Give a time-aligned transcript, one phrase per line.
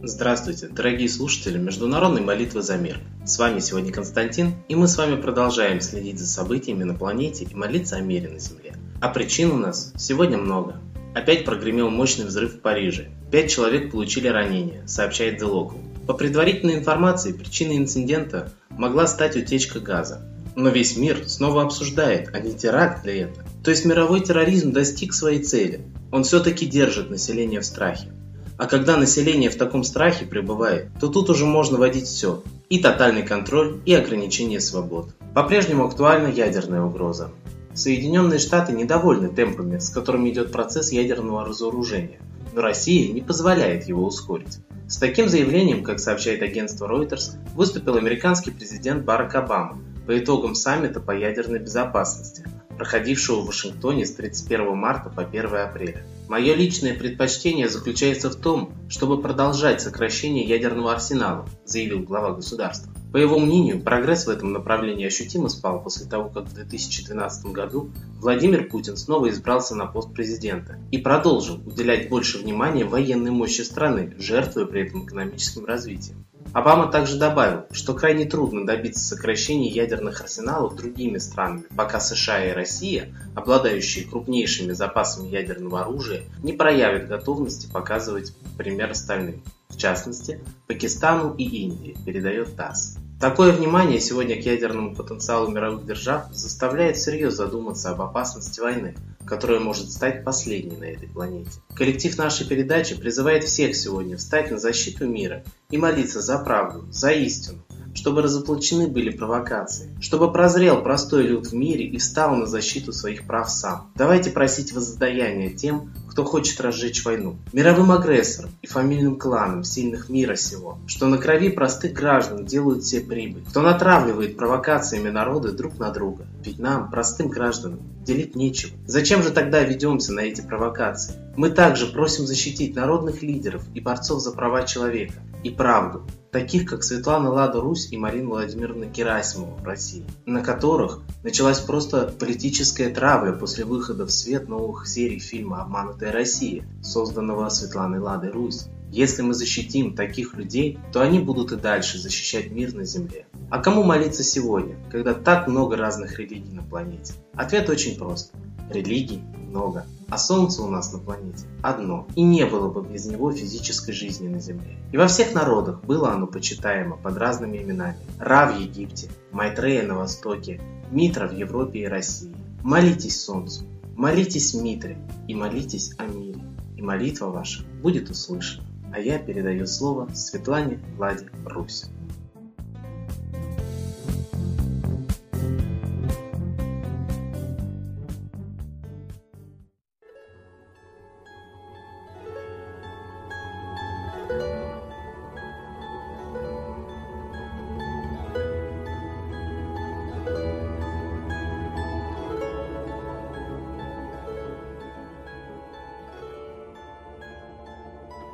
[0.00, 3.00] Здравствуйте, дорогие слушатели Международной молитвы за мир.
[3.26, 7.54] С вами сегодня Константин, и мы с вами продолжаем следить за событиями на планете и
[7.54, 8.76] молиться о мире на Земле.
[9.00, 10.80] А причин у нас сегодня много.
[11.14, 13.08] Опять прогремел мощный взрыв в Париже.
[13.30, 15.78] Пять человек получили ранения, сообщает The Local.
[16.06, 20.22] По предварительной информации, причиной инцидента могла стать утечка газа.
[20.56, 23.44] Но весь мир снова обсуждает, а не теракт ли это.
[23.62, 25.82] То есть мировой терроризм достиг своей цели.
[26.10, 28.08] Он все-таки держит население в страхе.
[28.56, 32.42] А когда население в таком страхе пребывает, то тут уже можно вводить все.
[32.68, 35.10] И тотальный контроль, и ограничение свобод.
[35.32, 37.30] По-прежнему актуальна ядерная угроза.
[37.78, 42.18] Соединенные Штаты недовольны темпами, с которыми идет процесс ядерного разоружения,
[42.52, 44.58] но Россия не позволяет его ускорить.
[44.88, 50.98] С таким заявлением, как сообщает агентство Reuters, выступил американский президент Барак Обама по итогам саммита
[50.98, 52.44] по ядерной безопасности,
[52.76, 56.02] проходившего в Вашингтоне с 31 марта по 1 апреля.
[56.26, 62.92] Мое личное предпочтение заключается в том, чтобы продолжать сокращение ядерного арсенала, заявил глава государства.
[63.12, 67.90] По его мнению, прогресс в этом направлении ощутимо спал после того, как в 2012 году
[68.20, 74.14] Владимир Путин снова избрался на пост президента и продолжил уделять больше внимания военной мощи страны,
[74.18, 76.26] жертвуя при этом экономическим развитием.
[76.52, 82.52] Обама также добавил, что крайне трудно добиться сокращения ядерных арсеналов другими странами, пока США и
[82.52, 91.34] Россия, обладающие крупнейшими запасами ядерного оружия, не проявят готовности показывать пример остальным, в частности, Пакистану
[91.34, 92.96] и Индии, передает ТАСС.
[93.20, 98.94] Такое внимание сегодня к ядерному потенциалу мировых держав заставляет всерьез задуматься об опасности войны,
[99.26, 101.50] которая может стать последней на этой планете.
[101.74, 107.10] Коллектив нашей передачи призывает всех сегодня встать на защиту мира и молиться за правду, за
[107.10, 107.58] истину,
[107.98, 113.26] чтобы разоблачены были провокации, чтобы прозрел простой люд в мире и встал на защиту своих
[113.26, 113.90] прав сам.
[113.96, 120.36] Давайте просить воздаяния тем, кто хочет разжечь войну, мировым агрессорам и фамильным кланам сильных мира
[120.36, 125.90] сего, что на крови простых граждан делают все прибыль, кто натравливает провокациями народы друг на
[125.90, 126.24] друга.
[126.44, 128.72] Ведь нам, простым гражданам, делить нечего.
[128.86, 131.14] Зачем же тогда ведемся на эти провокации?
[131.36, 135.14] Мы также просим защитить народных лидеров и борцов за права человека
[135.48, 141.00] и правду, таких как Светлана Лада Русь и Марина Владимировна Герасимова в России, на которых
[141.22, 147.98] началась просто политическая травля после выхода в свет новых серий фильма «Обманутая Россия», созданного Светланой
[147.98, 148.66] Ладой Русь.
[148.90, 153.26] Если мы защитим таких людей, то они будут и дальше защищать мир на Земле.
[153.50, 157.14] А кому молиться сегодня, когда так много разных религий на планете?
[157.34, 158.32] Ответ очень прост.
[158.70, 163.32] Религий много, а Солнце у нас на планете одно, и не было бы без него
[163.32, 164.76] физической жизни на Земле.
[164.92, 167.98] И во всех народах было оно почитаемо под разными именами.
[168.18, 170.60] Ра в Египте, Майтрея на Востоке,
[170.90, 172.34] Митра в Европе и России.
[172.62, 173.64] Молитесь Солнцу,
[173.96, 176.40] молитесь Митре и молитесь о мире,
[176.76, 178.64] и молитва ваша будет услышана.
[178.92, 181.84] А я передаю слово Светлане Владе Русь.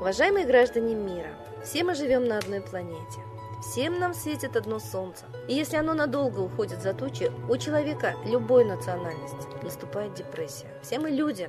[0.01, 1.31] Уважаемые граждане мира,
[1.63, 3.21] все мы живем на одной планете.
[3.63, 5.25] Всем нам светит одно солнце.
[5.49, 10.69] И если оно надолго уходит за тучи, у человека любой национальности наступает депрессия.
[10.83, 11.49] Все мы люди,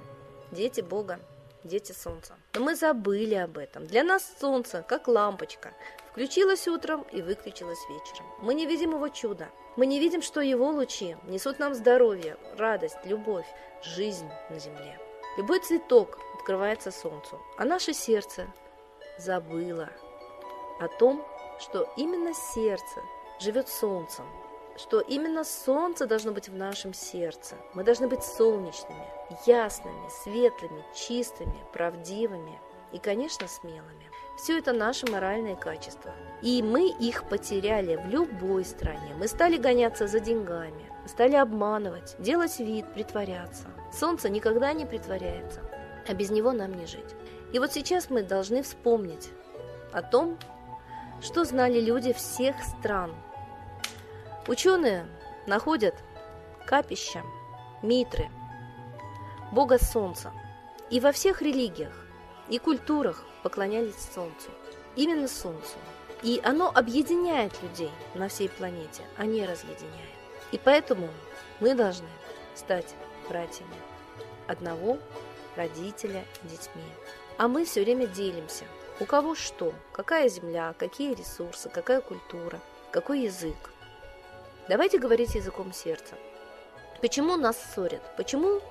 [0.51, 1.19] дети Бога,
[1.63, 2.35] дети солнца.
[2.53, 3.87] Но мы забыли об этом.
[3.87, 5.73] Для нас солнце, как лампочка,
[6.11, 8.27] включилось утром и выключилось вечером.
[8.41, 9.49] Мы не видим его чуда.
[9.75, 13.47] Мы не видим, что его лучи несут нам здоровье, радость, любовь,
[13.83, 14.99] жизнь на земле.
[15.37, 18.47] Любой цветок открывается солнцу, а наше сердце
[19.17, 19.89] забыло
[20.79, 21.25] о том,
[21.59, 23.01] что именно сердце
[23.41, 24.25] живет солнцем,
[24.77, 27.55] что именно солнце должно быть в нашем сердце.
[27.73, 29.05] Мы должны быть солнечными,
[29.45, 32.57] ясными, светлыми, чистыми, правдивыми
[32.93, 34.09] и, конечно, смелыми.
[34.37, 36.13] Все это наши моральные качества.
[36.41, 39.13] И мы их потеряли в любой стране.
[39.17, 43.67] Мы стали гоняться за деньгами, стали обманывать, делать вид, притворяться.
[43.91, 45.61] Солнце никогда не притворяется,
[46.07, 47.15] а без него нам не жить.
[47.53, 49.29] И вот сейчас мы должны вспомнить
[49.93, 50.37] о том,
[51.21, 53.13] что знали люди всех стран.
[54.47, 55.05] Ученые
[55.47, 55.95] находят
[56.65, 57.23] капища,
[57.81, 58.29] митры,
[59.51, 60.31] бога солнца.
[60.89, 62.05] И во всех религиях
[62.49, 64.49] и культурах поклонялись Солнцу.
[64.95, 65.77] Именно Солнцу.
[66.21, 70.09] И оно объединяет людей на всей планете, а не разъединяет.
[70.51, 71.09] И поэтому
[71.59, 72.07] мы должны
[72.53, 72.95] стать
[73.27, 73.75] братьями
[74.47, 74.97] одного
[75.55, 76.83] родителя детьми.
[77.37, 78.65] А мы все время делимся.
[78.99, 82.59] У кого что, какая земля, какие ресурсы, какая культура,
[82.91, 83.71] какой язык.
[84.69, 86.15] Давайте говорить языком сердца.
[87.01, 88.01] Почему нас ссорят?
[88.15, 88.61] Почему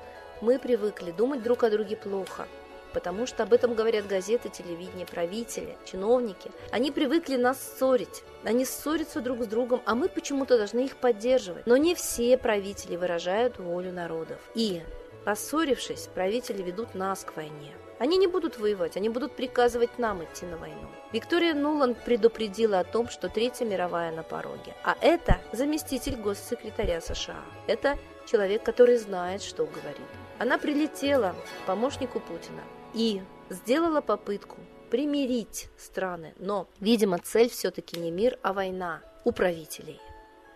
[0.41, 2.49] мы привыкли думать друг о друге плохо?
[2.95, 6.51] Потому что об этом говорят газеты, телевидение, правители, чиновники.
[6.71, 8.23] Они привыкли нас ссорить.
[8.45, 11.67] Они ссорятся друг с другом, а мы почему-то должны их поддерживать.
[11.67, 14.39] Но не все правители выражают волю народов.
[14.55, 14.83] И,
[15.25, 17.73] поссорившись, правители ведут нас к войне.
[17.99, 20.89] Они не будут воевать, они будут приказывать нам идти на войну.
[21.13, 24.75] Виктория Нуланд предупредила о том, что Третья мировая на пороге.
[24.85, 27.43] А это заместитель госсекретаря США.
[27.67, 30.07] Это человек, который знает, что говорит.
[30.39, 32.63] Она прилетела к помощнику Путина
[32.95, 34.57] и сделала попытку
[34.91, 36.35] примирить страны.
[36.39, 40.01] Но, видимо, цель все-таки не мир, а война у правителей.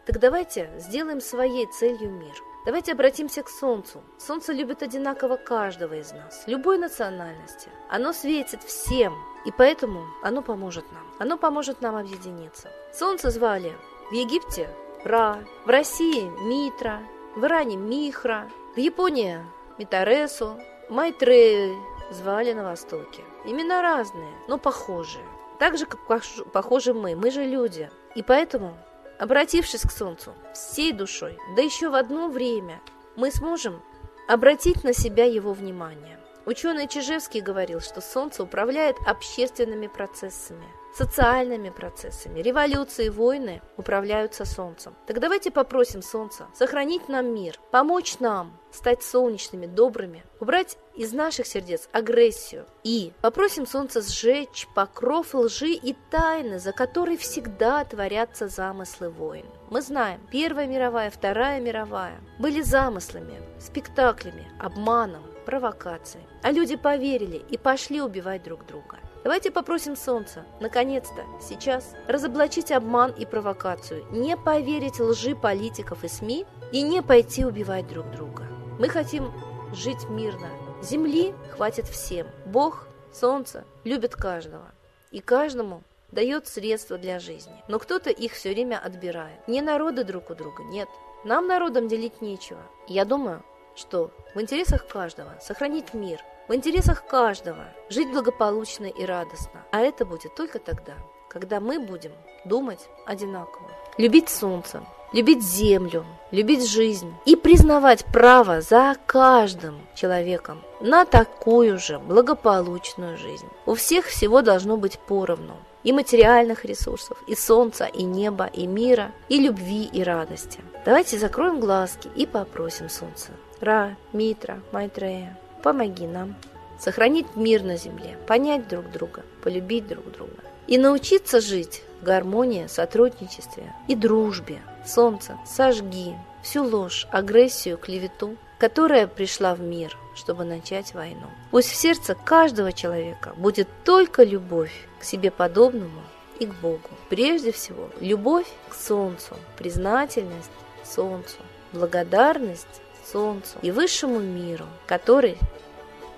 [0.07, 2.35] Так давайте сделаем своей целью мир.
[2.65, 4.03] Давайте обратимся к Солнцу.
[4.19, 7.69] Солнце любит одинаково каждого из нас, любой национальности.
[7.89, 9.15] Оно светит всем,
[9.45, 11.07] и поэтому оно поможет нам.
[11.19, 12.71] Оно поможет нам объединиться.
[12.93, 13.73] Солнце звали
[14.11, 14.69] в Египте
[15.05, 17.01] Ра, в России Митра,
[17.37, 19.39] в Иране Михра, в Японии
[19.79, 20.59] Митаресу,
[20.89, 21.77] Майтрею
[22.11, 23.23] звали на Востоке.
[23.45, 25.25] Имена разные, но похожие.
[25.59, 26.07] Так же, как
[26.53, 27.91] похожи мы, мы же люди.
[28.15, 28.77] И поэтому
[29.19, 32.81] Обратившись к Солнцу всей душой, да еще в одно время,
[33.17, 33.83] мы сможем
[34.29, 36.21] обратить на себя его внимание.
[36.47, 42.41] Ученый Чижевский говорил, что Солнце управляет общественными процессами– социальными процессами.
[42.41, 44.95] Революции, войны управляются Солнцем.
[45.07, 51.47] Так давайте попросим Солнца сохранить нам мир, помочь нам стать солнечными, добрыми, убрать из наших
[51.47, 59.09] сердец агрессию и попросим Солнца сжечь покров лжи и тайны, за которой всегда творятся замыслы
[59.09, 59.47] войн.
[59.71, 66.27] Мы знаем, Первая мировая, Вторая мировая были замыслами, спектаклями, обманом, провокацией.
[66.43, 68.99] А люди поверили и пошли убивать друг друга.
[69.25, 76.47] Давайте попросим Солнца, наконец-то, сейчас, разоблачить обман и провокацию, не поверить лжи политиков и СМИ
[76.73, 78.47] и не пойти убивать друг друга.
[78.79, 79.33] Мы хотим
[79.75, 80.49] жить мирно.
[80.83, 82.29] Земли хватит всем.
[82.47, 84.71] Бог, Солнце любит каждого.
[85.11, 85.83] И каждому
[86.13, 87.63] дает средства для жизни.
[87.67, 89.47] Но кто-то их все время отбирает.
[89.49, 90.89] Не народы друг у друга, нет.
[91.25, 92.61] Нам народам делить нечего.
[92.87, 93.43] Я думаю,
[93.75, 99.65] что в интересах каждого сохранить мир, в интересах каждого жить благополучно и радостно.
[99.71, 100.95] А это будет только тогда,
[101.29, 102.13] когда мы будем
[102.47, 103.71] думать одинаково.
[103.99, 111.99] Любить солнце, любить землю, любить жизнь и признавать право за каждым человеком на такую же
[111.99, 113.49] благополучную жизнь.
[113.67, 115.57] У всех всего должно быть поровну.
[115.85, 120.61] И материальных ресурсов, и солнца, и неба, и мира, и любви, и радости.
[120.85, 123.31] Давайте закроем глазки и попросим солнца.
[123.61, 126.35] Ра, Митра, Майтрея, Помоги нам
[126.79, 130.33] сохранить мир на земле, понять друг друга, полюбить друг друга
[130.67, 134.63] и научиться жить в гармонии, сотрудничестве и дружбе.
[134.87, 141.27] Солнце, сожги всю ложь, агрессию, клевету, которая пришла в мир, чтобы начать войну.
[141.51, 146.01] Пусть в сердце каждого человека будет только любовь к себе подобному
[146.39, 146.89] и к Богу.
[147.11, 150.51] Прежде всего, любовь к Солнцу, признательность
[150.83, 151.37] Солнцу,
[151.75, 152.81] благодарность
[153.13, 155.39] солнцу и высшему миру, который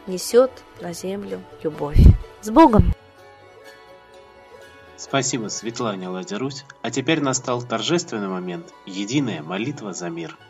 [0.06, 1.99] несет на землю любовь.
[2.42, 2.92] С Богом!
[4.97, 6.64] Спасибо Светлане Ладерусь.
[6.82, 10.37] А теперь настал торжественный момент– единая молитва за мир–